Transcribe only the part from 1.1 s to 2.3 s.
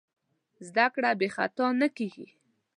بېخطا نه کېږي.